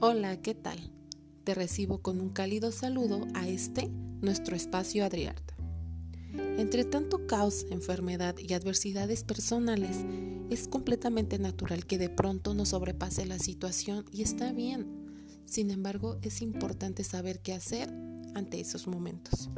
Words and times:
Hola, 0.00 0.40
¿qué 0.40 0.54
tal? 0.54 0.78
Te 1.42 1.54
recibo 1.54 1.98
con 2.02 2.20
un 2.20 2.28
cálido 2.28 2.70
saludo 2.70 3.26
a 3.34 3.48
este, 3.48 3.88
nuestro 4.20 4.54
espacio 4.54 5.04
Adriarta. 5.04 5.56
Entre 6.56 6.84
tanto 6.84 7.26
caos, 7.26 7.66
enfermedad 7.70 8.36
y 8.38 8.52
adversidades 8.52 9.24
personales, 9.24 9.96
es 10.50 10.68
completamente 10.68 11.40
natural 11.40 11.84
que 11.84 11.98
de 11.98 12.10
pronto 12.10 12.54
nos 12.54 12.68
sobrepase 12.68 13.26
la 13.26 13.40
situación 13.40 14.04
y 14.12 14.22
está 14.22 14.52
bien. 14.52 14.86
Sin 15.46 15.72
embargo, 15.72 16.18
es 16.22 16.42
importante 16.42 17.02
saber 17.02 17.40
qué 17.40 17.54
hacer 17.54 17.92
ante 18.36 18.60
esos 18.60 18.86
momentos. 18.86 19.50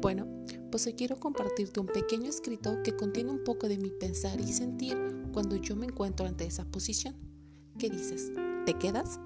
Bueno, 0.00 0.26
pues 0.72 0.84
hoy 0.88 0.94
quiero 0.94 1.20
compartirte 1.20 1.78
un 1.78 1.86
pequeño 1.86 2.28
escrito 2.28 2.82
que 2.82 2.96
contiene 2.96 3.30
un 3.30 3.44
poco 3.44 3.68
de 3.68 3.78
mi 3.78 3.90
pensar 3.90 4.40
y 4.40 4.52
sentir 4.52 4.98
cuando 5.32 5.54
yo 5.54 5.76
me 5.76 5.86
encuentro 5.86 6.26
ante 6.26 6.44
esa 6.44 6.64
posición. 6.64 7.14
¿Qué 7.78 7.88
dices? 7.88 8.32
¿Te 8.66 8.74
quedas? 8.74 9.20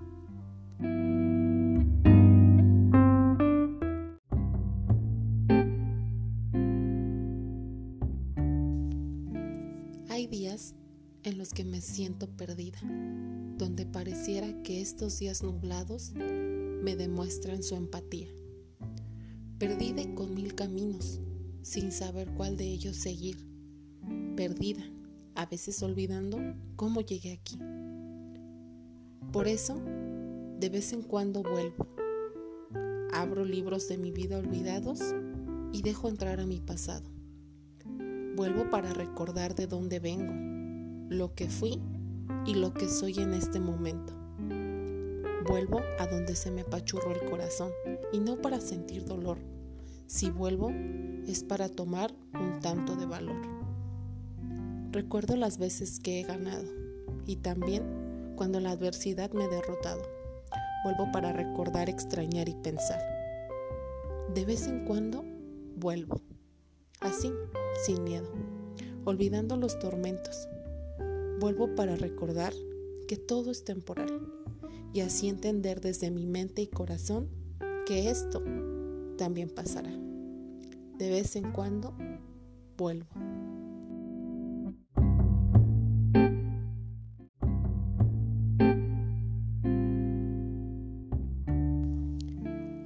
Hay 10.14 10.28
días 10.28 10.76
en 11.24 11.38
los 11.38 11.52
que 11.52 11.64
me 11.64 11.80
siento 11.80 12.28
perdida, 12.28 12.78
donde 13.58 13.84
pareciera 13.84 14.62
que 14.62 14.80
estos 14.80 15.18
días 15.18 15.42
nublados 15.42 16.12
me 16.14 16.94
demuestran 16.94 17.64
su 17.64 17.74
empatía. 17.74 18.28
Perdida 19.58 20.04
con 20.14 20.32
mil 20.32 20.54
caminos, 20.54 21.18
sin 21.62 21.90
saber 21.90 22.30
cuál 22.36 22.56
de 22.56 22.64
ellos 22.64 22.96
seguir. 22.96 23.44
Perdida, 24.36 24.84
a 25.34 25.46
veces 25.46 25.82
olvidando 25.82 26.38
cómo 26.76 27.00
llegué 27.00 27.32
aquí. 27.32 27.58
Por 29.32 29.48
eso, 29.48 29.82
de 30.60 30.68
vez 30.68 30.92
en 30.92 31.02
cuando 31.02 31.42
vuelvo. 31.42 31.88
Abro 33.12 33.44
libros 33.44 33.88
de 33.88 33.98
mi 33.98 34.12
vida 34.12 34.38
olvidados 34.38 35.00
y 35.72 35.82
dejo 35.82 36.08
entrar 36.08 36.38
a 36.38 36.46
mi 36.46 36.60
pasado. 36.60 37.13
Vuelvo 38.36 38.68
para 38.68 38.92
recordar 38.92 39.54
de 39.54 39.68
dónde 39.68 40.00
vengo, 40.00 40.34
lo 41.08 41.34
que 41.34 41.48
fui 41.48 41.80
y 42.44 42.54
lo 42.54 42.74
que 42.74 42.88
soy 42.88 43.18
en 43.18 43.32
este 43.32 43.60
momento. 43.60 44.12
Vuelvo 45.46 45.80
a 46.00 46.06
donde 46.08 46.34
se 46.34 46.50
me 46.50 46.62
apachurró 46.62 47.12
el 47.12 47.30
corazón 47.30 47.70
y 48.12 48.18
no 48.18 48.36
para 48.36 48.60
sentir 48.60 49.04
dolor. 49.04 49.38
Si 50.08 50.30
vuelvo 50.30 50.70
es 51.28 51.44
para 51.44 51.68
tomar 51.68 52.12
un 52.34 52.58
tanto 52.60 52.96
de 52.96 53.06
valor. 53.06 53.40
Recuerdo 54.90 55.36
las 55.36 55.58
veces 55.58 56.00
que 56.00 56.18
he 56.18 56.24
ganado 56.24 56.64
y 57.26 57.36
también 57.36 58.34
cuando 58.34 58.58
la 58.58 58.72
adversidad 58.72 59.30
me 59.30 59.44
ha 59.44 59.48
derrotado. 59.48 60.02
Vuelvo 60.82 61.12
para 61.12 61.32
recordar, 61.32 61.88
extrañar 61.88 62.48
y 62.48 62.54
pensar. 62.54 63.00
De 64.34 64.44
vez 64.44 64.66
en 64.66 64.84
cuando 64.84 65.24
vuelvo, 65.76 66.20
así, 67.00 67.32
sin 67.84 68.04
miedo, 68.04 68.30
olvidando 69.04 69.56
los 69.56 69.78
tormentos. 69.78 70.48
Vuelvo 71.40 71.74
para 71.74 71.96
recordar 71.96 72.52
que 73.08 73.16
todo 73.16 73.50
es 73.50 73.64
temporal 73.64 74.26
y 74.92 75.00
así 75.00 75.28
entender 75.28 75.80
desde 75.80 76.10
mi 76.10 76.26
mente 76.26 76.62
y 76.62 76.68
corazón 76.68 77.28
que 77.86 78.08
esto 78.08 78.42
también 79.18 79.50
pasará. 79.50 79.90
De 80.98 81.10
vez 81.10 81.36
en 81.36 81.50
cuando 81.52 81.94
vuelvo. 82.76 83.06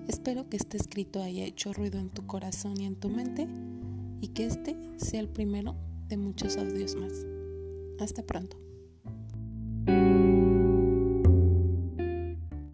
Espero 0.09 0.49
que 0.49 0.57
este 0.57 0.77
escrito 0.77 1.23
haya 1.23 1.45
hecho 1.45 1.73
ruido 1.73 1.99
en 1.99 2.11
tu 2.11 2.27
corazón 2.27 2.81
y 2.81 2.87
en 2.87 2.97
tu 2.97 3.09
mente 3.09 3.47
y 4.21 4.29
que 4.29 4.47
este 4.47 4.77
sea 4.97 5.21
el 5.21 5.29
primero 5.29 5.77
de 6.09 6.17
muchos 6.17 6.57
audios 6.57 6.97
más. 6.97 7.13
Hasta 8.01 8.23
pronto. 8.23 8.68